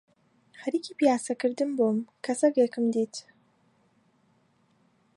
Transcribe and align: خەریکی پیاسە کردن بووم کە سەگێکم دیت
خەریکی 0.61 0.97
پیاسە 0.99 1.33
کردن 1.41 1.69
بووم 1.77 1.97
کە 2.23 2.31
سەگێکم 2.41 2.85
دیت 2.93 3.15